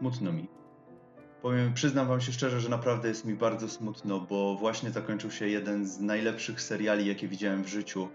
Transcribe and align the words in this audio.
smutno 0.00 0.32
mi. 0.32 0.48
Powiem, 1.42 1.74
przyznam 1.74 2.08
wam 2.08 2.20
się 2.20 2.32
szczerze, 2.32 2.60
że 2.60 2.68
naprawdę 2.68 3.08
jest 3.08 3.24
mi 3.24 3.34
bardzo 3.34 3.68
smutno, 3.68 4.20
bo 4.20 4.56
właśnie 4.56 4.90
zakończył 4.90 5.30
się 5.30 5.48
jeden 5.48 5.86
z 5.86 6.00
najlepszych 6.00 6.62
seriali, 6.62 7.06
jakie 7.06 7.28
widziałem 7.28 7.64
w 7.64 7.68
życiu 7.68 8.08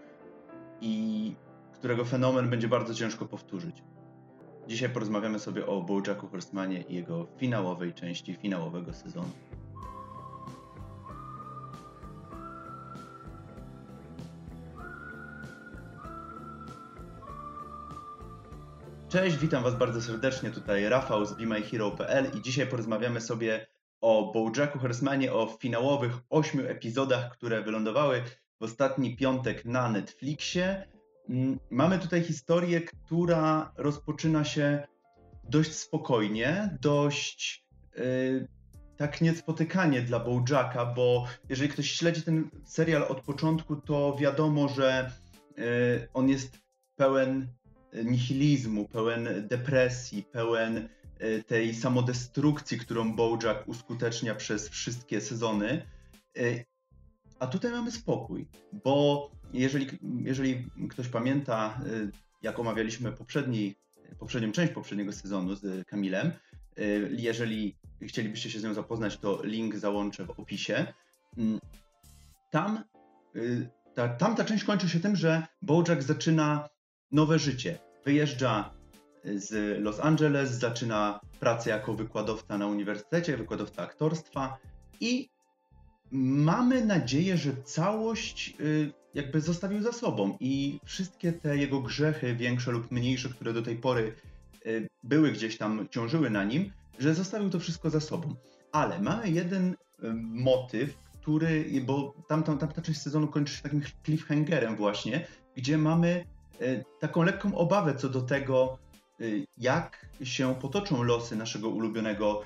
i 0.81 1.33
którego 1.73 2.05
fenomen 2.05 2.49
będzie 2.49 2.67
bardzo 2.67 2.93
ciężko 2.93 3.25
powtórzyć. 3.25 3.83
Dzisiaj 4.67 4.89
porozmawiamy 4.89 5.39
sobie 5.39 5.65
o 5.65 5.81
BoJacku 5.81 6.27
Horsemanie 6.27 6.81
i 6.81 6.95
jego 6.95 7.27
finałowej 7.37 7.93
części 7.93 8.33
finałowego 8.33 8.93
sezonu. 8.93 9.31
Cześć, 19.15 19.37
witam 19.37 19.63
Was 19.63 19.75
bardzo 19.75 20.01
serdecznie. 20.01 20.51
Tutaj 20.51 20.89
Rafał 20.89 21.25
z 21.25 21.33
BeMyHero.pl 21.33 22.31
i 22.37 22.41
dzisiaj 22.41 22.67
porozmawiamy 22.67 23.21
sobie 23.21 23.67
o 24.01 24.31
BoJacku 24.33 24.79
Horsemanie, 24.79 25.33
o 25.33 25.57
finałowych 25.59 26.11
ośmiu 26.29 26.67
epizodach, 26.67 27.31
które 27.31 27.61
wylądowały 27.61 28.23
w 28.59 28.63
ostatni 28.63 29.17
piątek 29.17 29.65
na 29.65 29.89
Netflixie. 29.89 30.87
Mm, 31.29 31.59
mamy 31.69 31.99
tutaj 31.99 32.23
historię, 32.23 32.81
która 32.81 33.73
rozpoczyna 33.77 34.43
się 34.43 34.87
dość 35.43 35.73
spokojnie, 35.73 36.77
dość 36.81 37.65
yy, 37.97 38.47
tak 38.97 39.21
niespotykanie 39.21 40.01
dla 40.01 40.19
Bojacka, 40.19 40.85
bo 40.85 41.25
jeżeli 41.49 41.69
ktoś 41.69 41.91
śledzi 41.91 42.21
ten 42.21 42.49
serial 42.65 43.03
od 43.03 43.21
początku, 43.21 43.75
to 43.75 44.15
wiadomo, 44.19 44.67
że 44.67 45.11
yy, 45.57 46.07
on 46.13 46.29
jest 46.29 46.57
pełen 46.95 47.47
nihilizmu, 48.03 48.87
pełen 48.87 49.47
depresji, 49.47 50.23
pełen 50.23 50.89
yy, 51.19 51.43
tej 51.43 51.75
samodestrukcji, 51.75 52.77
którą 52.77 53.15
Bojack 53.15 53.67
uskutecznia 53.67 54.35
przez 54.35 54.69
wszystkie 54.69 55.21
sezony. 55.21 55.85
Yy, 56.35 56.65
a 57.39 57.47
tutaj 57.47 57.71
mamy 57.71 57.91
spokój, 57.91 58.47
bo 58.83 59.29
jeżeli, 59.53 59.87
jeżeli 60.23 60.67
ktoś 60.89 61.07
pamięta, 61.07 61.81
y, 61.87 62.11
jak 62.41 62.59
omawialiśmy 62.59 63.11
poprzedni, 63.11 63.75
poprzednią 64.19 64.51
część 64.51 64.73
poprzedniego 64.73 65.13
sezonu 65.13 65.55
z 65.55 65.87
Kamilem, 65.87 66.31
jeżeli 67.11 67.75
chcielibyście 68.01 68.51
się 68.51 68.59
z 68.59 68.63
nią 68.63 68.73
zapoznać, 68.73 69.17
to 69.17 69.43
link 69.43 69.75
załączę 69.75 70.25
w 70.25 70.29
opisie. 70.29 70.93
Mm, 71.37 71.59
tam 72.51 72.83
ta, 74.35 74.45
część 74.45 74.63
kończy 74.63 74.89
się 74.89 74.99
tym, 74.99 75.15
że 75.15 75.47
Bojack 75.61 76.01
zaczyna 76.01 76.69
nowe 77.11 77.39
życie. 77.39 77.79
Wyjeżdża 78.05 78.73
z 79.23 79.81
Los 79.83 79.99
Angeles, 79.99 80.51
zaczyna 80.51 81.19
pracę 81.39 81.69
jako 81.69 81.93
wykładowca 81.93 82.57
na 82.57 82.67
uniwersytecie, 82.67 83.37
wykładowca 83.37 83.83
aktorstwa 83.83 84.57
i 84.99 85.29
mamy 86.11 86.85
nadzieję, 86.85 87.37
że 87.37 87.63
całość 87.63 88.55
y, 88.59 88.91
jakby 89.13 89.41
zostawił 89.41 89.81
za 89.81 89.91
sobą 89.91 90.37
i 90.39 90.79
wszystkie 90.85 91.33
te 91.33 91.57
jego 91.57 91.81
grzechy, 91.81 92.35
większe 92.35 92.71
lub 92.71 92.91
mniejsze, 92.91 93.29
które 93.29 93.53
do 93.53 93.61
tej 93.61 93.75
pory 93.75 94.15
y, 94.65 94.89
były 95.03 95.31
gdzieś 95.31 95.57
tam, 95.57 95.87
ciążyły 95.89 96.29
na 96.29 96.43
nim, 96.43 96.71
że 96.99 97.15
zostawił 97.15 97.49
to 97.49 97.59
wszystko 97.59 97.89
za 97.89 97.99
sobą. 97.99 98.35
Ale 98.71 98.99
mamy 98.99 99.29
jeden 99.29 99.69
y, 99.69 99.75
motyw, 100.23 100.97
który, 101.21 101.65
bo 101.85 102.13
tamta, 102.27 102.55
tamta 102.55 102.81
część 102.81 103.01
sezonu 103.01 103.27
kończy 103.27 103.53
się 103.53 103.61
takim 103.63 103.81
cliffhangerem 104.03 104.75
właśnie, 104.75 105.27
gdzie 105.55 105.77
mamy 105.77 106.25
taką 106.99 107.23
lekką 107.23 107.55
obawę 107.55 107.95
co 107.95 108.09
do 108.09 108.21
tego, 108.21 108.77
jak 109.57 110.05
się 110.23 110.55
potoczą 110.55 111.03
losy 111.03 111.35
naszego 111.35 111.69
ulubionego 111.69 112.41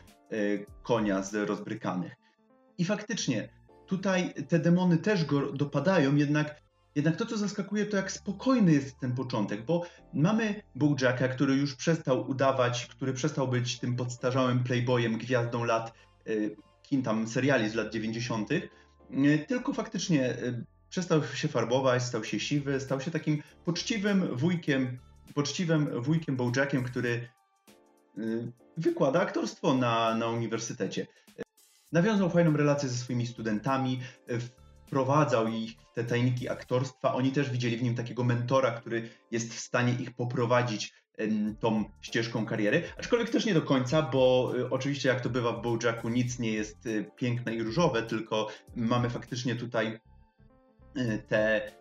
konia 0.84 1.24
z 1.24 1.34
rozbrykanych. 1.34 2.16
I 2.78 2.86
faktycznie, 2.86 3.50
tutaj 3.88 4.34
te 4.48 4.60
demony 4.60 4.98
też 4.98 5.26
go 5.26 5.52
dopadają, 5.52 6.16
jednak, 6.16 6.62
jednak 6.96 7.16
to, 7.16 7.26
co 7.26 7.38
zaskakuje, 7.38 7.86
to 7.86 7.98
jak 7.98 8.12
spokojny 8.12 8.72
jest 8.72 9.00
ten 9.00 9.16
początek, 9.16 9.66
bo 9.66 9.86
mamy 10.14 10.62
Bojacka, 10.76 11.28
który 11.28 11.56
już 11.56 11.76
przestał 11.76 12.30
udawać, 12.30 12.86
który 12.86 13.14
przestał 13.14 13.48
być 13.48 13.80
tym 13.80 13.96
podstarzałym 13.96 14.64
playboyem, 14.64 15.18
gwiazdą 15.18 15.64
lat, 15.64 15.94
kin 16.84 17.04
tam 17.04 17.28
seriali 17.28 17.70
z 17.70 17.76
lat 17.76 17.94
90., 17.94 18.52
y, 18.52 18.70
tylko 19.48 19.74
faktycznie 19.74 20.36
przestał 20.90 21.24
się 21.24 21.48
farbować, 21.48 22.04
stał 22.04 22.24
się 22.24 22.40
siwy, 22.40 22.80
stał 22.80 23.02
się 23.02 23.12
takim 23.12 23.44
poczciwym 23.66 24.38
wujkiem, 24.38 25.00
poczciwym 25.34 26.02
wujkiem 26.02 26.36
Bojackiem, 26.36 26.84
który 26.84 27.28
wykłada 28.78 29.22
aktorstwo 29.22 29.74
na, 29.74 30.16
na 30.16 30.28
uniwersytecie. 30.28 31.08
Nawiązał 31.92 32.30
fajną 32.30 32.58
relację 32.58 32.90
ze 32.90 32.98
swoimi 32.98 33.28
studentami, 33.28 34.00
e, 34.28 34.40
wprowadzał 34.86 35.48
ich 35.48 35.72
w 35.92 35.94
te 35.94 36.04
tajniki 36.04 36.50
aktorstwa. 36.50 37.14
Oni 37.14 37.32
też 37.32 37.50
widzieli 37.50 37.78
w 37.78 37.84
nim 37.84 37.96
takiego 37.96 38.24
mentora, 38.24 38.72
który 38.72 39.10
jest 39.32 39.54
w 39.54 39.60
stanie 39.60 39.94
ich 39.94 40.16
poprowadzić 40.16 40.94
tą 41.60 41.84
ścieżką 42.02 42.46
kariery. 42.46 42.84
Aczkolwiek 42.98 43.30
też 43.30 43.46
nie 43.46 43.54
do 43.54 43.62
końca, 43.62 44.02
bo 44.02 44.54
e, 44.60 44.70
oczywiście 44.70 45.10
jak 45.10 45.22
to 45.22 45.30
bywa 45.30 45.52
w 45.52 45.62
Bojacku 45.62 46.10
nic 46.10 46.40
nie 46.40 46.52
jest 46.52 46.78
piękne 47.16 47.56
i 47.56 47.64
różowe, 47.64 48.04
tylko 48.04 48.48
mamy 48.76 49.10
faktycznie 49.10 49.56
tutaj 49.56 50.00
te 51.28 51.72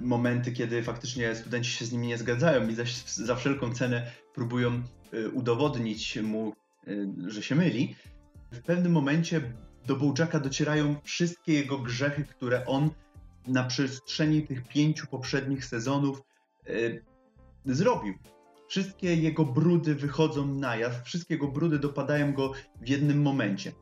momenty, 0.00 0.52
kiedy 0.52 0.82
faktycznie 0.82 1.34
studenci 1.34 1.70
się 1.70 1.84
z 1.84 1.92
nimi 1.92 2.06
nie 2.06 2.18
zgadzają 2.18 2.68
i 2.68 2.76
za, 3.06 3.36
wszelką 3.36 3.74
cenę 3.74 4.10
próbują 4.34 4.82
udowodnić 5.32 6.16
mu, 6.16 6.52
że 7.26 7.42
się 7.42 7.54
myli 7.54 7.96
w 8.52 8.62
pewnym 8.62 8.92
momencie 8.92 9.52
do 9.86 9.96
Bojacka 9.96 10.40
docierają 10.40 10.96
wszystkie 11.04 11.52
jego 11.52 11.78
grzechy, 11.78 12.24
które 12.24 12.66
on 12.66 12.90
na 13.46 13.64
przestrzeni 13.64 14.42
tych 14.42 14.68
pięciu 14.68 15.06
poprzednich 15.06 15.64
sezonów 15.64 16.22
zrobił. 17.64 18.14
Wszystkie 18.68 19.16
jego 19.16 19.44
brudy 19.44 19.94
wychodzą 19.94 20.54
na 20.54 20.76
jaw, 20.76 21.02
wszystkie 21.04 21.34
jego 21.34 21.48
brudy 21.48 21.78
dopadają 21.78 22.32
go 22.32 22.52
w 22.80 22.88
jednym 22.88 23.22
momencie. 23.22 23.72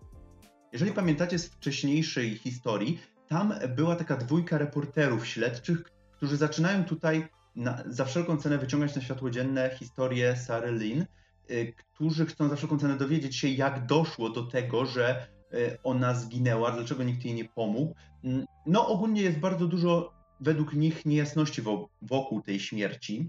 Jeżeli 0.72 0.93
pamiętacie 0.93 1.38
z 1.38 1.47
wcześniejszej 1.47 2.37
historii, 2.37 3.00
tam 3.29 3.55
była 3.77 3.97
taka 3.97 4.17
dwójka 4.17 4.59
reporterów 4.59 5.27
śledczych, 5.27 5.85
którzy 6.12 6.37
zaczynają 6.37 6.85
tutaj 6.85 7.29
na, 7.57 7.83
za 7.87 8.05
wszelką 8.05 8.37
cenę 8.37 8.59
wyciągać 8.59 8.97
na 8.97 9.03
światło 9.03 9.31
dzienne 9.31 9.71
historię 9.79 10.37
Sary 10.37 10.73
Lynn, 10.73 11.07
Y, 11.51 11.75
którzy 11.77 12.27
chcą 12.27 12.49
za 12.49 12.57
wszelką 12.57 12.79
cenę 12.79 12.97
dowiedzieć 12.97 13.37
się, 13.37 13.49
jak 13.49 13.87
doszło 13.87 14.31
do 14.31 14.43
tego, 14.43 14.87
że 14.87 15.27
y, 15.55 15.79
ona 15.83 16.15
zginęła, 16.15 16.71
dlaczego 16.71 17.03
nikt 17.03 17.25
jej 17.25 17.35
nie 17.35 17.45
pomógł. 17.45 17.95
Mm, 18.25 18.47
no, 18.67 18.89
ogólnie 18.89 19.23
jest 19.23 19.39
bardzo 19.39 19.67
dużo 19.67 20.12
według 20.41 20.75
nich 20.75 21.06
niejasności 21.06 21.62
wokół 22.03 22.43
tej 22.43 22.61
śmierci. 22.61 23.29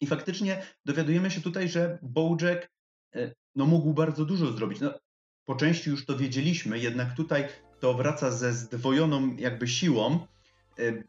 I 0.00 0.06
faktycznie 0.06 0.62
dowiadujemy 0.84 1.30
się 1.30 1.40
tutaj, 1.40 1.68
że 1.68 1.98
Bojack 2.02 2.68
y, 3.16 3.34
no, 3.54 3.66
mógł 3.66 3.94
bardzo 3.94 4.24
dużo 4.24 4.52
zrobić. 4.52 4.80
No, 4.80 4.94
po 5.44 5.54
części 5.54 5.90
już 5.90 6.06
to 6.06 6.16
wiedzieliśmy, 6.16 6.78
jednak 6.78 7.16
tutaj 7.16 7.48
to 7.86 7.94
wraca 7.94 8.30
ze 8.30 8.52
zdwojoną 8.52 9.36
jakby 9.36 9.68
siłą, 9.68 10.26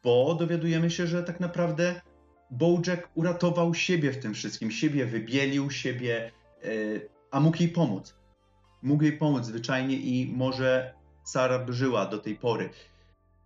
bo 0.03 0.35
dowiadujemy 0.35 0.91
się, 0.91 1.07
że 1.07 1.23
tak 1.23 1.39
naprawdę 1.39 2.01
Bojack 2.51 3.09
uratował 3.15 3.73
siebie 3.73 4.11
w 4.11 4.19
tym 4.19 4.33
wszystkim, 4.33 4.71
siebie 4.71 5.05
wybielił, 5.05 5.71
siebie, 5.71 6.31
yy, 6.63 7.09
a 7.31 7.39
mógł 7.39 7.57
jej 7.59 7.69
pomóc. 7.69 8.15
Mógł 8.81 9.03
jej 9.03 9.17
pomóc 9.17 9.45
zwyczajnie 9.45 9.95
i 9.95 10.33
może 10.35 10.93
Sara 11.23 11.65
żyła 11.69 12.05
do 12.05 12.17
tej 12.17 12.35
pory. 12.35 12.69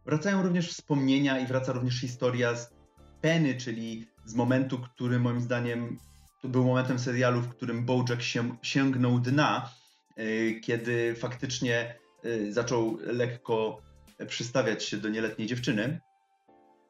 Wracają 0.05 0.43
również 0.43 0.69
wspomnienia 0.69 1.39
i 1.39 1.45
wraca 1.45 1.73
również 1.73 2.01
historia 2.01 2.55
z 2.55 2.73
Penny, 3.21 3.55
czyli 3.55 4.07
z 4.25 4.35
momentu, 4.35 4.79
który 4.79 5.19
moim 5.19 5.41
zdaniem 5.41 5.97
to 6.41 6.47
był 6.47 6.65
momentem 6.65 6.99
serialu, 6.99 7.41
w 7.41 7.49
którym 7.49 7.85
Bojack 7.85 8.21
się, 8.21 8.55
sięgnął 8.61 9.19
dna, 9.19 9.69
yy, 10.17 10.59
kiedy 10.59 11.15
faktycznie 11.15 12.00
zaczął 12.49 12.97
lekko 13.01 13.81
przystawiać 14.27 14.83
się 14.83 14.97
do 14.97 15.09
nieletniej 15.09 15.47
dziewczyny. 15.47 15.99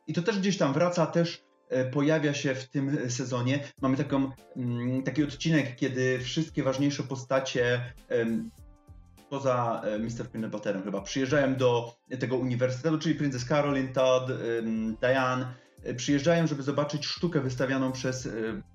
I 0.07 0.13
to 0.13 0.21
też 0.21 0.39
gdzieś 0.39 0.57
tam 0.57 0.73
wraca, 0.73 1.05
też 1.05 1.43
E, 1.71 1.85
pojawia 1.85 2.33
się 2.33 2.55
w 2.55 2.69
tym 2.69 3.09
sezonie. 3.09 3.59
Mamy 3.81 3.97
taką, 3.97 4.31
mm, 4.55 5.03
taki 5.03 5.23
odcinek, 5.23 5.75
kiedy 5.75 6.19
wszystkie 6.19 6.63
ważniejsze 6.63 7.03
postacie 7.03 7.93
poza 9.29 9.81
e, 9.85 9.99
Mr. 9.99 10.29
Peanut 10.31 10.51
Butterem 10.51 10.83
chyba 10.83 11.01
przyjeżdżają 11.01 11.55
do 11.55 11.95
tego 12.19 12.37
uniwersytetu, 12.37 12.99
czyli 12.99 13.15
Princess 13.15 13.45
Caroline, 13.45 13.93
Todd, 13.93 14.31
Diane, 15.01 15.53
e, 15.83 15.93
przyjeżdżają, 15.93 16.47
żeby 16.47 16.63
zobaczyć 16.63 17.05
sztukę 17.05 17.41
wystawianą 17.41 17.91
przez 17.91 18.29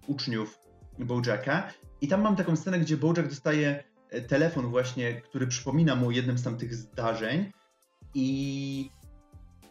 uczniów 0.07 0.59
Bojacka. 0.99 1.73
I 2.01 2.09
tam 2.09 2.23
mam 2.23 2.37
taką 2.37 2.57
scenę, 2.57 2.79
gdzie 2.79 2.97
Bojack 2.97 3.29
dostaje 3.29 3.85
telefon 4.29 4.67
właśnie, 4.67 5.21
który 5.21 5.47
przypomina 5.47 5.97
mu 5.97 6.09
o 6.09 6.11
jednym 6.11 6.39
z 6.39 6.43
tamtych 6.43 6.75
zdarzeń 6.75 7.53
i 8.15 8.91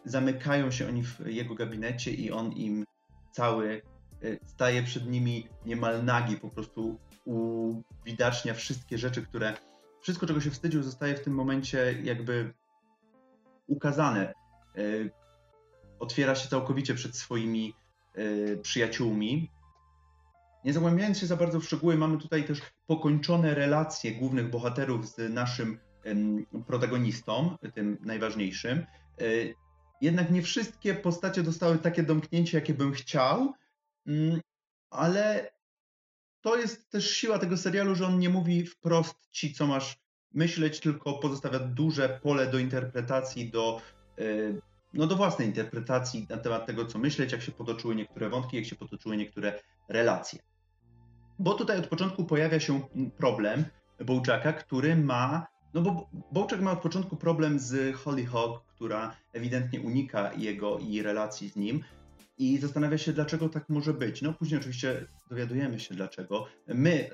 zamykają 0.06 0.72
się 0.72 0.88
oni 0.88 1.04
w 1.04 1.20
jego 1.28 1.56
gabinecie 1.56 2.12
i 2.12 2.32
on 2.32 2.52
im 2.52 2.86
cały, 3.32 3.82
y, 4.24 4.40
staje 4.46 4.84
przed 4.84 5.08
nimi 5.08 5.48
niemal 5.66 6.06
nagi, 6.06 6.38
po 6.38 6.50
prostu 6.50 7.00
uwidacznia 7.26 8.54
wszystkie 8.54 8.98
rzeczy, 8.98 9.22
które, 9.22 9.54
wszystko 10.02 10.28
czego 10.28 10.42
się 10.42 10.52
wstydził 10.52 10.84
zostaje 10.84 11.16
w 11.16 11.24
tym 11.24 11.34
momencie 11.34 11.98
jakby 12.04 12.54
ukazane. 13.68 14.34
E, 14.78 14.82
otwiera 16.00 16.36
się 16.36 16.50
całkowicie 16.50 16.94
przed 16.94 17.16
swoimi 17.16 17.74
e, 18.14 18.58
przyjaciółmi. 18.58 19.52
Nie 20.66 20.74
zagłębiając 20.74 21.20
się 21.20 21.28
za 21.28 21.38
bardzo 21.38 21.60
w 21.60 21.66
szczegóły, 21.66 21.98
mamy 21.98 22.18
tutaj 22.18 22.44
też 22.44 22.62
pokończone 22.88 23.56
relacje 23.56 24.12
głównych 24.12 24.50
bohaterów 24.50 25.08
z 25.08 25.34
naszym 25.34 25.80
protagonistą, 26.68 27.58
tym 27.74 27.98
najważniejszym. 28.02 28.78
E, 28.80 29.24
jednak 30.02 30.32
nie 30.32 30.42
wszystkie 30.42 30.94
postacie 30.94 31.44
dostały 31.44 31.78
takie 31.78 32.04
domknięcie, 32.04 32.58
jakie 32.58 32.74
bym 32.74 32.94
chciał, 32.94 33.54
mm, 34.08 34.42
ale 34.90 35.52
to 36.42 36.56
jest 36.56 36.90
też 36.90 37.12
siła 37.12 37.40
tego 37.40 37.58
serialu, 37.58 37.96
że 37.96 38.08
on 38.08 38.20
nie 38.20 38.30
mówi 38.30 38.66
wprost 38.66 39.30
ci, 39.32 39.54
co 39.54 39.68
masz 39.68 39.98
myśleć, 40.34 40.80
tylko 40.80 41.14
pozostawia 41.14 41.60
duże 41.60 42.20
pole 42.24 42.48
do 42.48 42.60
interpretacji, 42.60 43.52
do, 43.52 43.82
e, 44.20 44.24
no 44.94 45.08
do 45.08 45.16
własnej 45.16 45.48
interpretacji 45.48 46.28
na 46.30 46.38
temat 46.38 46.66
tego, 46.66 46.86
co 46.86 47.00
myśleć, 47.00 47.32
jak 47.32 47.42
się 47.42 47.52
potoczyły 47.52 47.96
niektóre 47.96 48.30
wątki, 48.30 48.58
jak 48.58 48.66
się 48.66 48.76
potoczyły 48.76 49.18
niektóre 49.18 49.60
relacje. 49.90 50.55
Bo 51.40 51.54
tutaj 51.54 51.80
od 51.80 51.88
początku 51.88 52.26
pojawia 52.26 52.60
się 52.60 52.82
problem 53.18 53.66
Bojacka, 54.06 54.54
który 54.54 54.96
ma 54.96 55.48
no 55.76 55.82
bo 55.82 56.10
Bołczak 56.32 56.62
ma 56.62 56.72
od 56.72 56.80
początku 56.80 57.18
problem 57.18 57.60
z 57.60 57.96
Hollyhock, 57.96 58.66
która 58.68 59.16
ewidentnie 59.34 59.82
unika 59.82 60.34
jego 60.34 60.80
i 60.80 61.02
relacji 61.02 61.50
z 61.50 61.56
nim 61.56 61.84
i 62.38 62.58
zastanawia 62.58 62.98
się, 62.98 63.14
dlaczego 63.14 63.50
tak 63.50 63.70
może 63.70 63.94
być. 63.94 64.22
No 64.22 64.34
później 64.34 64.60
oczywiście 64.60 65.06
dowiadujemy 65.30 65.80
się 65.80 65.96
dlaczego. 65.96 66.46
My, 66.68 67.10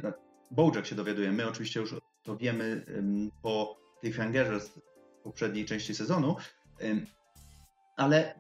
Bojack 0.52 0.86
się 0.86 0.96
dowiaduje, 0.96 1.32
my 1.32 1.48
oczywiście 1.48 1.80
już 1.80 1.96
to 2.24 2.38
wiemy 2.38 2.86
po 3.42 3.78
cliffhangerze 4.00 4.60
z 4.60 4.80
poprzedniej 5.24 5.66
części 5.66 5.96
sezonu, 5.96 6.36
ale 7.98 8.36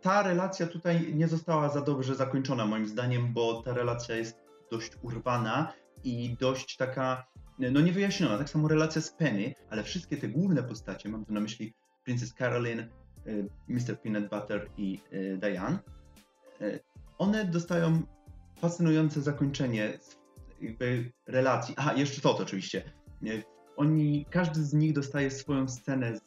ta 0.00 0.22
relacja 0.22 0.66
tutaj 0.66 1.14
nie 1.14 1.28
została 1.28 1.68
za 1.68 1.80
dobrze 1.80 2.14
zakończona 2.14 2.66
moim 2.66 2.88
zdaniem, 2.88 3.32
bo 3.32 3.62
ta 3.62 3.74
relacja 3.74 4.16
jest 4.16 4.41
dość 4.72 4.92
urwana 5.02 5.72
i 6.04 6.36
dość 6.40 6.76
taka 6.76 7.26
no 7.58 7.80
niewyjaśniona. 7.80 8.38
Tak 8.38 8.50
samo 8.50 8.68
relacja 8.68 9.02
z 9.02 9.10
Penny, 9.10 9.54
ale 9.70 9.82
wszystkie 9.82 10.16
te 10.16 10.28
główne 10.28 10.62
postacie, 10.62 11.08
mam 11.08 11.24
tu 11.24 11.32
na 11.32 11.40
myśli 11.40 11.74
Princess 12.04 12.34
Caroline, 12.34 12.88
y, 13.26 13.48
Mr. 13.68 14.00
Peanut 14.02 14.28
Butter 14.30 14.70
i 14.76 14.98
y, 15.12 15.38
Diane, 15.40 15.78
y, 16.60 16.80
one 17.18 17.44
dostają 17.44 18.02
fascynujące 18.56 19.22
zakończenie 19.22 19.98
jakby 20.60 21.12
relacji. 21.26 21.74
Aha, 21.78 21.92
jeszcze 21.94 22.20
to, 22.20 22.34
to 22.34 22.42
oczywiście. 22.42 22.92
Oni, 23.76 24.26
każdy 24.30 24.64
z 24.64 24.72
nich 24.72 24.92
dostaje 24.92 25.30
swoją 25.30 25.68
scenę 25.68 26.16
z 26.16 26.22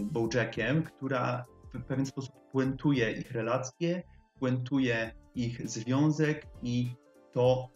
Bojackiem, 0.00 0.82
która 0.82 1.44
w 1.74 1.82
pewien 1.82 2.06
sposób 2.06 2.34
puentuje 2.52 3.12
ich 3.12 3.32
relacje, 3.32 4.02
puentuje 4.40 5.14
ich 5.34 5.68
związek 5.68 6.46
i 6.62 6.94
to, 7.32 7.68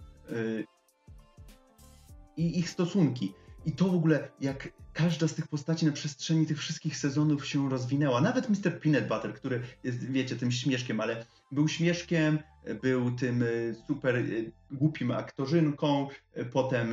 i 2.36 2.58
ich 2.58 2.70
stosunki. 2.70 3.32
I 3.66 3.72
to 3.72 3.84
w 3.84 3.94
ogóle, 3.94 4.28
jak 4.40 4.68
każda 4.92 5.28
z 5.28 5.34
tych 5.34 5.48
postaci 5.48 5.86
na 5.86 5.92
przestrzeni 5.92 6.46
tych 6.46 6.58
wszystkich 6.58 6.96
sezonów 6.96 7.46
się 7.46 7.70
rozwinęła. 7.70 8.20
Nawet 8.20 8.48
Mr. 8.48 8.80
Peanut 8.80 9.08
Butter, 9.08 9.34
który 9.34 9.62
jest, 9.84 10.04
wiecie, 10.04 10.36
tym 10.36 10.52
śmieszkiem, 10.52 11.00
ale 11.00 11.26
był 11.52 11.68
śmieszkiem, 11.68 12.38
był 12.82 13.10
tym 13.10 13.42
e, 13.42 13.46
super 13.86 14.16
e, 14.16 14.22
głupim 14.70 15.10
aktorzynką, 15.10 16.08
e, 16.32 16.44
potem 16.44 16.92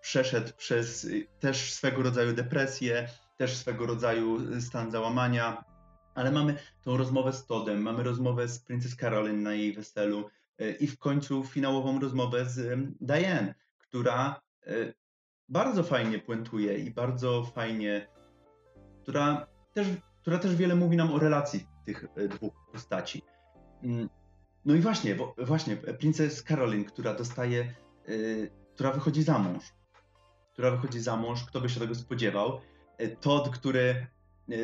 przeszedł 0.00 0.52
przez 0.56 1.06
też 1.40 1.72
swego 1.72 2.02
rodzaju 2.02 2.32
depresję, 2.32 3.08
też 3.36 3.56
swego 3.56 3.86
rodzaju 3.86 4.60
stan 4.60 4.90
załamania. 4.90 5.64
Ale 6.14 6.32
mamy 6.32 6.56
tą 6.82 6.96
rozmowę 6.96 7.32
z 7.32 7.46
Todem, 7.46 7.82
mamy 7.82 8.02
rozmowę 8.02 8.48
z 8.48 8.58
Princess 8.58 8.96
Caroline 8.96 9.42
na 9.42 9.54
jej 9.54 9.72
weselu 9.72 10.30
i 10.80 10.86
w 10.86 10.98
końcu 10.98 11.44
finałową 11.44 12.00
rozmowę 12.00 12.44
z 12.46 12.80
Diane, 13.00 13.54
która 13.78 14.42
E, 14.66 14.92
bardzo 15.48 15.82
fajnie 15.82 16.18
puentuje 16.18 16.78
i 16.78 16.90
bardzo 16.90 17.44
fajnie, 17.44 18.08
która 19.02 19.46
też, 19.74 19.88
która 20.20 20.38
też 20.38 20.56
wiele 20.56 20.74
mówi 20.74 20.96
nam 20.96 21.12
o 21.12 21.18
relacji 21.18 21.66
tych 21.86 22.04
e, 22.16 22.28
dwóch 22.28 22.52
postaci. 22.72 23.22
Mm, 23.82 24.08
no 24.64 24.74
i 24.74 24.80
właśnie, 24.80 25.16
właśnie, 25.38 25.76
Princess 25.76 26.42
Caroline, 26.42 26.84
która 26.84 27.14
dostaje, 27.14 27.60
e, 27.60 27.74
która 28.74 28.92
wychodzi 28.92 29.22
za 29.22 29.38
mąż. 29.38 29.64
Która 30.52 30.70
wychodzi 30.70 31.00
za 31.00 31.16
mąż, 31.16 31.44
kto 31.44 31.60
by 31.60 31.68
się 31.68 31.80
tego 31.80 31.94
spodziewał. 31.94 32.60
Todd, 33.20 33.50
który 33.50 34.06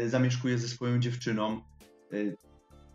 zamieszkuje 0.06 0.58
ze 0.58 0.68
swoją 0.68 0.98
dziewczyną. 0.98 1.62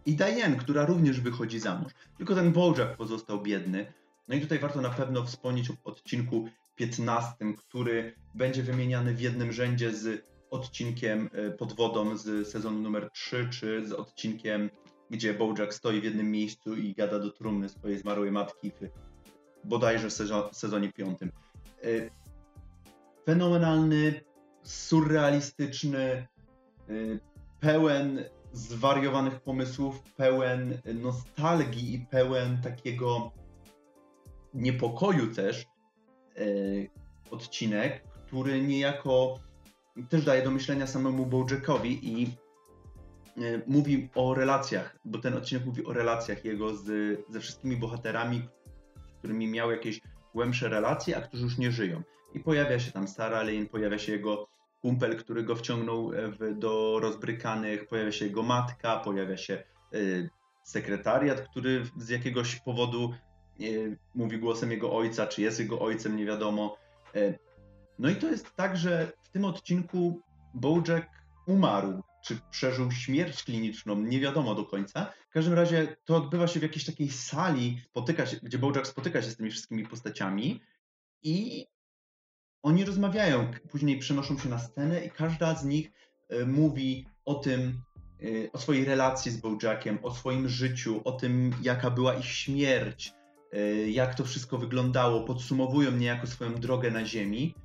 I 0.05 0.15
Diane, 0.15 0.55
która 0.55 0.85
również 0.85 1.21
wychodzi 1.21 1.59
za 1.59 1.79
mąż. 1.79 1.91
Tylko 2.17 2.35
ten 2.35 2.51
Bojack 2.51 2.97
pozostał 2.97 3.41
biedny. 3.41 3.94
No 4.27 4.35
i 4.35 4.41
tutaj 4.41 4.59
warto 4.59 4.81
na 4.81 4.89
pewno 4.89 5.23
wspomnieć 5.25 5.69
o 5.69 5.73
odcinku 5.83 6.50
15, 6.75 7.35
który 7.57 8.15
będzie 8.35 8.63
wymieniany 8.63 9.13
w 9.13 9.21
jednym 9.21 9.51
rzędzie 9.51 9.95
z 9.95 10.25
odcinkiem 10.51 11.29
e, 11.33 11.51
pod 11.51 11.73
wodą 11.73 12.17
z 12.17 12.47
sezonu 12.47 12.79
numer 12.79 13.09
3, 13.11 13.47
czy 13.51 13.88
z 13.88 13.91
odcinkiem, 13.91 14.69
gdzie 15.09 15.33
Bojack 15.33 15.73
stoi 15.73 16.01
w 16.01 16.03
jednym 16.03 16.31
miejscu 16.31 16.75
i 16.75 16.94
gada 16.94 17.19
do 17.19 17.31
trumny 17.31 17.69
swojej 17.69 17.97
zmarłej 17.97 18.31
matki 18.31 18.71
w 18.71 18.89
bodajże 19.67 20.07
sezonie 20.51 20.94
5. 20.94 21.19
E, 21.21 21.27
fenomenalny, 23.25 24.21
surrealistyczny, 24.63 26.01
e, 26.01 26.27
pełen 27.59 28.23
zwariowanych 28.53 29.41
pomysłów, 29.41 30.03
pełen 30.03 30.81
nostalgii 30.94 31.94
i 31.95 32.00
pełen 32.00 32.61
takiego 32.61 33.31
niepokoju 34.53 35.35
też, 35.35 35.65
E, 36.38 36.45
odcinek, 37.31 38.03
który 38.27 38.61
niejako 38.61 39.39
też 40.09 40.25
daje 40.25 40.44
do 40.44 40.51
myślenia 40.51 40.88
samemu 40.88 41.25
Bojackowi 41.25 42.21
i 42.21 42.25
e, 42.25 42.31
mówi 43.67 44.09
o 44.15 44.33
relacjach, 44.33 44.99
bo 45.06 45.19
ten 45.19 45.33
odcinek 45.33 45.65
mówi 45.65 45.85
o 45.85 45.94
relacjach 45.94 46.45
jego 46.45 46.75
z, 46.75 46.85
ze 47.29 47.39
wszystkimi 47.39 47.77
bohaterami, 47.77 48.49
z 49.09 49.18
którymi 49.18 49.47
miał 49.47 49.71
jakieś 49.71 50.01
głębsze 50.33 50.69
relacje, 50.69 51.18
a 51.18 51.21
którzy 51.21 51.44
już 51.44 51.57
nie 51.57 51.71
żyją. 51.71 52.04
I 52.33 52.39
pojawia 52.39 52.80
się 52.80 52.92
tam 52.92 53.07
Sarah 53.07 53.47
Lane, 53.47 53.66
pojawia 53.66 53.99
się 53.99 54.11
jego 54.11 54.47
kumpel, 54.83 55.18
który 55.18 55.44
go 55.44 55.56
wciągnął 55.56 56.11
w, 56.11 56.59
do 56.59 56.99
rozbrykanych, 56.99 57.87
pojawia 57.87 58.11
się 58.11 58.25
jego 58.25 58.44
matka, 58.44 58.99
pojawia 58.99 59.37
się 59.37 59.63
y, 59.94 60.30
sekretariat, 60.63 61.42
który 61.42 61.85
z 61.97 62.09
jakiegoś 62.09 62.56
powodu 62.56 63.13
mówi 64.16 64.40
głosem 64.40 64.71
jego 64.71 64.94
ojca, 64.94 65.28
czy 65.28 65.42
jest 65.42 65.59
jego 65.59 65.80
ojcem, 65.80 66.18
nie 66.18 66.25
wiadomo. 66.25 66.78
E, 67.16 67.40
no 67.99 68.09
i 68.09 68.16
to 68.16 68.28
jest 68.28 68.56
tak, 68.56 68.78
że 68.78 69.11
w 69.23 69.30
tym 69.30 69.45
odcinku 69.45 70.21
Bojack 70.54 71.07
umarł, 71.47 72.04
czy 72.25 72.40
przeżył 72.52 72.92
śmierć 72.92 73.44
kliniczną, 73.44 73.95
nie 73.95 74.19
wiadomo 74.19 74.56
do 74.56 74.66
końca. 74.66 75.13
W 75.30 75.33
każdym 75.33 75.54
razie 75.54 75.95
to 76.06 76.16
odbywa 76.16 76.47
się 76.47 76.59
w 76.59 76.63
jakiejś 76.63 76.85
takiej 76.85 77.09
sali, 77.09 77.81
spotyka 77.90 78.25
się, 78.25 78.37
gdzie 78.44 78.57
Bojack 78.57 78.87
spotyka 78.87 79.21
się 79.21 79.30
z 79.30 79.37
tymi 79.37 79.52
wszystkimi 79.52 79.87
postaciami 79.87 80.61
i 81.23 81.66
oni 82.63 82.85
rozmawiają, 82.85 83.51
później 83.71 83.99
przenoszą 83.99 84.37
się 84.37 84.49
na 84.49 84.59
scenę 84.59 85.05
i 85.05 85.09
każda 85.09 85.55
z 85.55 85.65
nich 85.65 85.91
e, 86.29 86.45
mówi 86.45 87.05
o 87.25 87.35
tym, 87.35 87.81
e, 88.21 88.51
o 88.51 88.57
swojej 88.57 88.85
relacji 88.85 89.31
z 89.31 89.37
Bojackiem, 89.37 89.99
o 90.03 90.15
swoim 90.15 90.49
życiu, 90.49 91.01
o 91.03 91.11
tym, 91.11 91.53
jaka 91.61 91.91
była 91.91 92.13
ich 92.13 92.25
śmierć, 92.25 93.13
E, 93.53 93.89
jak 93.89 94.15
to 94.15 94.23
wszystko 94.23 94.57
wyglądało, 94.57 95.21
podsumowują 95.21 95.91
niejako 95.91 96.27
swoją 96.27 96.55
drogę 96.55 96.91
na 96.91 97.05
Ziemi. 97.05 97.55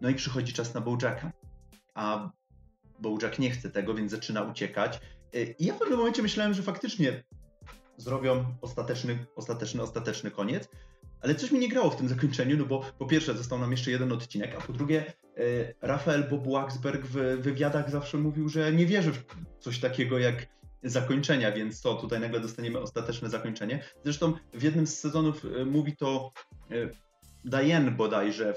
No 0.00 0.08
i 0.08 0.14
przychodzi 0.14 0.52
czas 0.52 0.74
na 0.74 0.80
Bojacka. 0.80 1.32
A 1.94 2.30
Bojack 2.98 3.38
nie 3.38 3.50
chce 3.50 3.70
tego, 3.70 3.94
więc 3.94 4.10
zaczyna 4.10 4.42
uciekać. 4.42 5.00
I 5.58 5.66
ja 5.66 5.74
w 5.74 5.78
pewnym 5.78 5.98
momencie 5.98 6.22
myślałem, 6.22 6.54
że 6.54 6.62
faktycznie 6.62 7.24
zrobią 7.96 8.44
ostateczny, 8.60 9.26
ostateczny, 9.36 9.82
ostateczny 9.82 10.30
koniec. 10.30 10.68
Ale 11.20 11.34
coś 11.34 11.50
mi 11.50 11.58
nie 11.58 11.68
grało 11.68 11.90
w 11.90 11.96
tym 11.96 12.08
zakończeniu, 12.08 12.56
no 12.56 12.64
bo 12.64 12.84
po 12.98 13.06
pierwsze 13.06 13.34
został 13.34 13.58
nam 13.58 13.70
jeszcze 13.70 13.90
jeden 13.90 14.12
odcinek, 14.12 14.54
a 14.58 14.60
po 14.60 14.72
drugie 14.72 15.04
e, 15.36 15.42
Rafael 15.80 16.28
Bob 16.28 16.44
w 17.02 17.42
wywiadach 17.42 17.90
zawsze 17.90 18.18
mówił, 18.18 18.48
że 18.48 18.72
nie 18.72 18.86
wierzy 18.86 19.12
w 19.12 19.24
coś 19.58 19.78
takiego 19.78 20.18
jak 20.18 20.46
zakończenia, 20.82 21.52
więc 21.52 21.80
to 21.80 21.94
tutaj 21.94 22.20
nagle 22.20 22.40
dostaniemy 22.40 22.78
ostateczne 22.78 23.30
zakończenie. 23.30 23.84
Zresztą 24.04 24.32
w 24.54 24.62
jednym 24.62 24.86
z 24.86 24.98
sezonów 24.98 25.44
e, 25.44 25.64
mówi 25.64 25.96
to 25.96 26.32
e, 26.70 26.74
Diane 27.44 27.90
bodajże, 27.90 28.54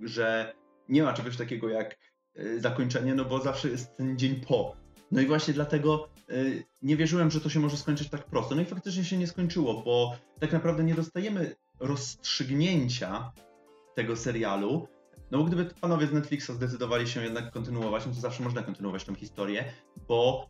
że 0.00 0.54
nie 0.88 1.02
ma 1.02 1.12
czegoś 1.12 1.36
takiego 1.36 1.68
jak 1.68 1.96
zakończenie, 2.58 3.14
no 3.14 3.24
bo 3.24 3.40
zawsze 3.40 3.68
jest 3.68 3.96
ten 3.96 4.18
dzień 4.18 4.40
po. 4.48 4.76
No 5.10 5.20
i 5.20 5.26
właśnie 5.26 5.54
dlatego 5.54 6.08
nie 6.82 6.96
wierzyłem, 6.96 7.30
że 7.30 7.40
to 7.40 7.48
się 7.48 7.60
może 7.60 7.76
skończyć 7.76 8.10
tak 8.10 8.24
prosto. 8.24 8.54
No 8.54 8.62
i 8.62 8.64
faktycznie 8.64 9.04
się 9.04 9.16
nie 9.16 9.26
skończyło, 9.26 9.82
bo 9.82 10.16
tak 10.40 10.52
naprawdę 10.52 10.84
nie 10.84 10.94
dostajemy 10.94 11.54
rozstrzygnięcia 11.80 13.32
tego 13.94 14.16
serialu. 14.16 14.88
No 15.30 15.38
bo 15.38 15.44
gdyby 15.44 15.64
panowie 15.64 16.06
z 16.06 16.12
Netflixa 16.12 16.50
zdecydowali 16.50 17.08
się 17.08 17.24
jednak 17.24 17.52
kontynuować, 17.52 18.06
no 18.06 18.12
to 18.12 18.20
zawsze 18.20 18.42
można 18.42 18.62
kontynuować 18.62 19.04
tą 19.04 19.14
historię, 19.14 19.64
bo 20.08 20.48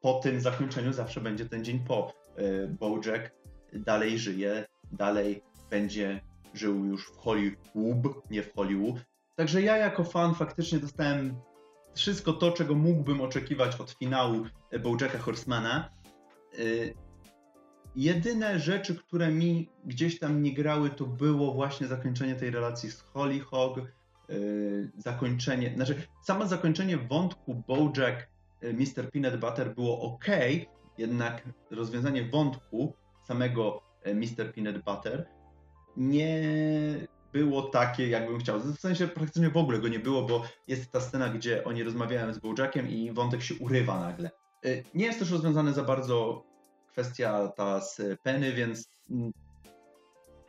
po 0.00 0.14
tym 0.14 0.40
zakończeniu 0.40 0.92
zawsze 0.92 1.20
będzie 1.20 1.48
ten 1.48 1.64
dzień 1.64 1.80
po. 1.80 2.12
E, 2.36 2.66
Bojack 2.68 3.32
dalej 3.72 4.18
żyje, 4.18 4.64
dalej 4.92 5.42
będzie 5.70 6.20
żył 6.54 6.84
już 6.84 7.06
w 7.06 7.16
Hollywood, 7.16 8.30
nie 8.30 8.42
w 8.42 8.54
Hollywood. 8.54 8.96
Także 9.36 9.62
ja 9.62 9.76
jako 9.76 10.04
fan 10.04 10.34
faktycznie 10.34 10.78
dostałem 10.78 11.36
wszystko 11.94 12.32
to, 12.32 12.52
czego 12.52 12.74
mógłbym 12.74 13.20
oczekiwać 13.20 13.80
od 13.80 13.90
finału 13.90 14.46
Bojacka 14.82 15.18
Horsemana. 15.18 15.90
Jedyne 17.96 18.58
rzeczy, 18.58 18.96
które 18.96 19.30
mi 19.30 19.68
gdzieś 19.84 20.18
tam 20.18 20.42
nie 20.42 20.54
grały, 20.54 20.90
to 20.90 21.06
było 21.06 21.54
właśnie 21.54 21.86
zakończenie 21.86 22.34
tej 22.34 22.50
relacji 22.50 22.90
z 22.90 23.00
Hollyhock, 23.00 23.78
e, 23.78 23.84
zakończenie, 24.96 25.72
znaczy 25.74 26.02
samo 26.22 26.46
zakończenie 26.46 26.98
wątku 26.98 27.62
Bojack 27.68 28.32
Mr. 28.62 29.10
Peanut 29.12 29.40
Butter 29.40 29.74
było 29.74 30.00
ok, 30.00 30.26
jednak 30.98 31.48
rozwiązanie 31.70 32.24
wątku 32.24 32.94
samego 33.24 33.82
e, 34.02 34.14
Mr. 34.14 34.52
Peanut 34.54 34.84
Butter 34.84 35.26
nie 35.96 36.42
było 37.32 37.62
takie, 37.62 38.08
jakbym 38.08 38.38
chciał. 38.38 38.60
W 38.60 38.80
sensie 38.80 39.08
praktycznie 39.08 39.50
w 39.50 39.56
ogóle 39.56 39.78
go 39.78 39.88
nie 39.88 39.98
było, 39.98 40.22
bo 40.22 40.42
jest 40.68 40.92
ta 40.92 41.00
scena, 41.00 41.28
gdzie 41.28 41.64
oni 41.64 41.82
rozmawiają 41.82 42.32
z 42.34 42.38
Bojackiem 42.38 42.88
i 42.88 43.12
wątek 43.12 43.42
się 43.42 43.54
urywa 43.54 44.00
nagle. 44.00 44.30
E, 44.64 44.68
nie 44.94 45.04
jest 45.04 45.18
też 45.18 45.30
rozwiązane 45.30 45.72
za 45.72 45.84
bardzo 45.84 46.44
kwestia 46.92 47.48
ta 47.48 47.80
z 47.80 48.20
Penny, 48.22 48.52
więc 48.52 48.88
mm, 49.10 49.32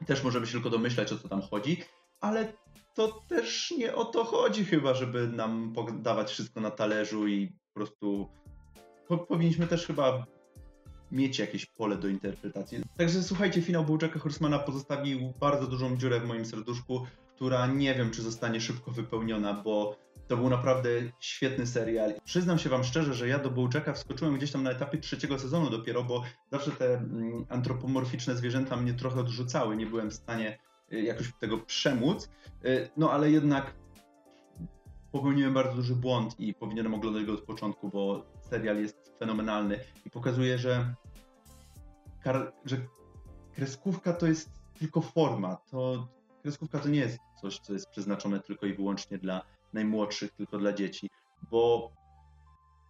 też 0.06 0.24
możemy 0.24 0.46
się 0.46 0.52
tylko 0.52 0.70
domyślać, 0.70 1.14
o 1.14 1.18
co 1.18 1.30
tam 1.30 1.42
chodzi, 1.42 1.84
ale 2.22 2.54
to 2.94 3.22
też 3.28 3.74
nie 3.78 3.96
o 3.96 4.06
to 4.06 4.24
chodzi 4.24 4.66
chyba, 4.66 4.94
żeby 4.94 5.28
nam 5.28 5.74
podawać 5.76 6.32
wszystko 6.32 6.62
na 6.62 6.72
talerzu 6.72 7.28
i 7.28 7.48
po 7.48 7.74
prostu 7.74 8.28
po, 9.08 9.18
powinniśmy 9.18 9.68
też 9.68 9.88
chyba 9.88 10.26
mieć 11.12 11.40
jakieś 11.40 11.66
pole 11.66 11.96
do 11.96 12.08
interpretacji. 12.08 12.84
Także 12.98 13.24
słuchajcie, 13.24 13.62
finał 13.62 13.86
Bojacka 13.86 14.20
Horsemana 14.20 14.60
pozostawił 14.60 15.34
bardzo 15.40 15.68
dużą 15.68 15.98
dziurę 15.98 16.20
w 16.20 16.26
moim 16.26 16.46
serduszku, 16.46 17.06
która 17.36 17.68
nie 17.68 17.96
wiem, 17.96 18.12
czy 18.12 18.22
zostanie 18.22 18.62
szybko 18.62 18.92
wypełniona, 18.92 19.54
bo 19.54 19.96
to 20.28 20.38
był 20.38 20.50
naprawdę 20.50 20.90
świetny 21.20 21.68
serial. 21.68 22.14
Przyznam 22.24 22.60
się 22.60 22.70
wam 22.70 22.84
szczerze, 22.84 23.14
że 23.14 23.28
ja 23.28 23.40
do 23.40 23.52
Bojacka 23.52 23.94
wskoczyłem 23.94 24.38
gdzieś 24.38 24.52
tam 24.52 24.64
na 24.64 24.72
etapie 24.72 24.98
trzeciego 24.98 25.40
sezonu 25.40 25.70
dopiero, 25.70 26.04
bo 26.04 26.24
zawsze 26.52 26.72
te 26.72 26.94
mm, 26.94 27.46
antropomorficzne 27.50 28.36
zwierzęta 28.36 28.76
mnie 28.76 28.94
trochę 28.94 29.20
odrzucały. 29.20 29.76
Nie 29.76 29.86
byłem 29.86 30.10
w 30.10 30.14
stanie 30.14 30.60
y, 30.94 31.02
jakoś 31.02 31.32
tego 31.40 31.58
przemóc. 31.58 32.30
Y, 32.66 32.90
no 32.98 33.12
ale 33.12 33.32
jednak 33.32 33.76
popełniłem 35.12 35.54
bardzo 35.54 35.76
duży 35.76 35.96
błąd 35.96 36.40
i 36.40 36.54
powinienem 36.54 36.94
oglądać 36.94 37.26
go 37.26 37.34
od 37.34 37.42
początku, 37.42 37.90
bo 37.90 38.26
serial 38.50 38.78
jest 38.78 39.14
fenomenalny 39.20 39.80
i 40.06 40.10
pokazuje, 40.10 40.58
że, 40.58 40.96
że 42.66 42.78
kreskówka 43.56 44.14
to 44.14 44.28
jest 44.28 44.50
tylko 44.80 45.02
forma. 45.02 45.56
To 45.56 46.08
kreskówka 46.42 46.80
to 46.80 46.90
nie 46.90 47.00
jest 47.00 47.20
coś, 47.42 47.60
co 47.60 47.74
jest 47.74 47.90
przeznaczone 47.90 48.40
tylko 48.40 48.66
i 48.66 48.74
wyłącznie 48.74 49.18
dla 49.18 49.46
najmłodszych, 49.74 50.32
tylko 50.32 50.58
dla 50.58 50.74
dzieci, 50.74 51.10
bo 51.52 51.92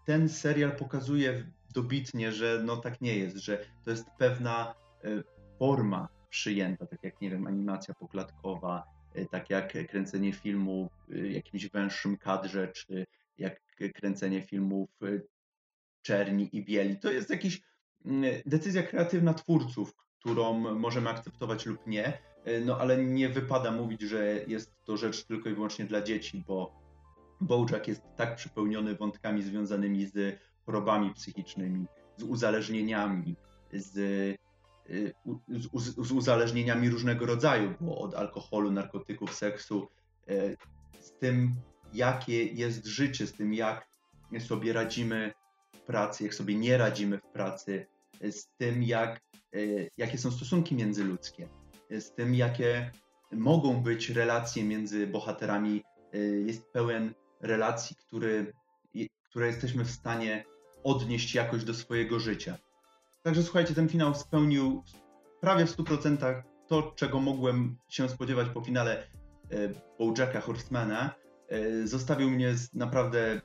ten 0.05 0.29
serial 0.29 0.75
pokazuje 0.75 1.51
dobitnie, 1.73 2.31
że 2.31 2.61
no 2.65 2.77
tak 2.77 3.01
nie 3.01 3.17
jest, 3.17 3.37
że 3.37 3.65
to 3.83 3.91
jest 3.91 4.05
pewna 4.17 4.75
e, 5.03 5.23
forma 5.59 6.07
przyjęta, 6.29 6.85
tak 6.85 7.03
jak 7.03 7.21
nie 7.21 7.29
wiem, 7.29 7.47
animacja 7.47 7.93
poklatkowa, 7.93 8.83
e, 9.13 9.25
tak 9.25 9.49
jak 9.49 9.87
kręcenie 9.87 10.33
filmu 10.33 10.89
w 11.07 11.31
jakimś 11.31 11.69
węższym 11.69 12.17
kadrze, 12.17 12.67
czy 12.67 13.05
jak 13.37 13.61
kręcenie 13.95 14.41
filmów 14.41 14.89
czerni 16.01 16.49
i 16.55 16.65
bieli. 16.65 16.99
To 16.99 17.11
jest 17.11 17.29
jakaś 17.29 17.61
mm, 18.05 18.41
decyzja 18.45 18.83
kreatywna 18.83 19.33
twórców, 19.33 19.93
którą 20.19 20.53
możemy 20.79 21.09
akceptować 21.09 21.65
lub 21.65 21.87
nie, 21.87 22.07
e, 22.07 22.19
no 22.65 22.77
ale 22.77 23.05
nie 23.05 23.29
wypada 23.29 23.71
mówić, 23.71 24.01
że 24.01 24.43
jest 24.47 24.73
to 24.85 24.97
rzecz 24.97 25.23
tylko 25.25 25.49
i 25.49 25.53
wyłącznie 25.53 25.85
dla 25.85 26.01
dzieci, 26.01 26.43
bo 26.47 26.83
Bojack 27.41 27.87
jest 27.87 28.01
tak 28.15 28.35
przypełniony 28.35 28.95
wątkami 28.95 29.41
związanymi 29.41 30.05
z 30.05 30.39
chorobami 30.65 31.13
psychicznymi, 31.13 31.85
z 32.17 32.23
uzależnieniami, 32.23 33.35
z, 33.73 33.97
e, 34.89 35.11
z, 35.73 35.95
z 36.07 36.11
uzależnieniami 36.11 36.89
różnego 36.89 37.25
rodzaju, 37.25 37.73
bo 37.81 37.97
od 37.97 38.15
alkoholu, 38.15 38.71
narkotyków, 38.71 39.33
seksu, 39.33 39.87
e, 40.27 40.55
z 40.99 41.11
tym, 41.19 41.55
jakie 41.93 42.43
jest 42.43 42.85
życie, 42.85 43.27
z 43.27 43.33
tym, 43.33 43.53
jak 43.53 43.87
sobie 44.39 44.73
radzimy 44.73 45.33
pracy, 45.85 46.23
jak 46.23 46.33
sobie 46.33 46.55
nie 46.55 46.77
radzimy 46.77 47.17
w 47.17 47.27
pracy, 47.33 47.85
z 48.31 48.47
tym, 48.57 48.83
jak, 48.83 49.21
e, 49.53 49.59
jakie 49.97 50.17
są 50.17 50.31
stosunki 50.31 50.75
międzyludzkie, 50.75 51.49
z 51.99 52.13
tym, 52.13 52.35
jakie 52.35 52.91
mogą 53.31 53.83
być 53.83 54.09
relacje 54.09 54.63
między 54.63 55.07
bohaterami. 55.07 55.83
E, 56.13 56.17
jest 56.17 56.71
pełen 56.71 57.13
relacji, 57.41 57.95
który, 57.95 58.53
które 59.29 59.47
jesteśmy 59.47 59.85
w 59.85 59.91
stanie 59.91 60.45
odnieść 60.83 61.35
jakoś 61.35 61.63
do 61.63 61.73
swojego 61.73 62.19
życia. 62.19 62.57
Także 63.23 63.43
słuchajcie, 63.43 63.73
ten 63.73 63.89
finał 63.89 64.15
spełnił 64.15 64.83
prawie 65.41 65.65
w 65.65 65.77
100% 65.77 66.43
to, 66.67 66.93
czego 66.95 67.19
mogłem 67.19 67.77
się 67.89 68.09
spodziewać 68.09 68.49
po 68.49 68.61
finale 68.61 69.07
e, 69.51 69.69
Bojacka 69.99 70.41
Horsemana. 70.41 71.15
Zostawił 71.83 72.29
mnie 72.29 72.53
z 72.53 72.73
naprawdę 72.73 73.41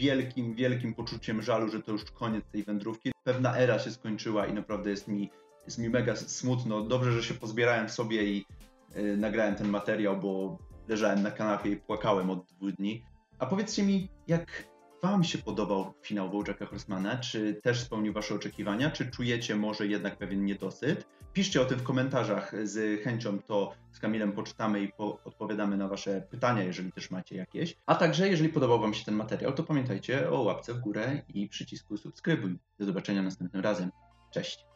wielkim, 0.00 0.54
wielkim 0.54 0.94
poczuciem 0.94 1.42
żalu, 1.42 1.68
że 1.68 1.82
to 1.82 1.92
już 1.92 2.04
koniec 2.04 2.44
tej 2.52 2.62
wędrówki. 2.62 3.12
Pewna 3.24 3.56
era 3.56 3.78
się 3.78 3.90
skończyła 3.90 4.46
i 4.46 4.54
naprawdę 4.54 4.90
jest 4.90 5.08
mi, 5.08 5.30
jest 5.64 5.78
mi 5.78 5.88
mega 5.88 6.16
smutno. 6.16 6.80
Dobrze, 6.80 7.12
że 7.12 7.22
się 7.22 7.34
pozbierałem 7.34 7.88
sobie 7.88 8.24
i 8.24 8.46
yy, 8.94 9.16
nagrałem 9.16 9.54
ten 9.54 9.68
materiał, 9.68 10.20
bo 10.20 10.58
leżałem 10.88 11.22
na 11.22 11.30
kanapie 11.30 11.70
i 11.70 11.76
płakałem 11.76 12.30
od 12.30 12.44
dwóch 12.44 12.72
dni. 12.72 13.04
A 13.38 13.46
powiedzcie 13.46 13.82
mi, 13.82 14.08
jak 14.26 14.70
Wam 15.02 15.24
się 15.24 15.38
podobał 15.38 15.94
finał 16.02 16.30
Bojacka 16.30 16.66
Horsemana? 16.66 17.18
Czy 17.18 17.54
też 17.54 17.80
spełnił 17.80 18.12
Wasze 18.12 18.34
oczekiwania? 18.34 18.90
Czy 18.90 19.10
czujecie 19.10 19.56
może 19.56 19.86
jednak 19.86 20.16
pewien 20.16 20.44
niedosyt? 20.44 21.06
Piszcie 21.32 21.60
o 21.60 21.64
tym 21.64 21.78
w 21.78 21.82
komentarzach. 21.82 22.52
Z 22.64 23.02
chęcią 23.02 23.38
to 23.38 23.72
z 23.92 23.98
Kamilem 23.98 24.32
poczytamy 24.32 24.80
i 24.80 24.92
po 24.92 25.18
odpowiadamy 25.24 25.76
na 25.76 25.88
Wasze 25.88 26.20
pytania, 26.30 26.62
jeżeli 26.62 26.92
też 26.92 27.10
macie 27.10 27.36
jakieś. 27.36 27.76
A 27.86 27.94
także, 27.94 28.28
jeżeli 28.28 28.48
podobał 28.48 28.80
Wam 28.80 28.94
się 28.94 29.04
ten 29.04 29.14
materiał, 29.14 29.52
to 29.52 29.62
pamiętajcie 29.62 30.30
o 30.30 30.42
łapce 30.42 30.74
w 30.74 30.80
górę 30.80 31.22
i 31.28 31.48
przycisku 31.48 31.96
subskrybuj. 31.96 32.58
Do 32.78 32.84
zobaczenia 32.84 33.22
następnym 33.22 33.62
razem. 33.62 33.90
Cześć! 34.30 34.70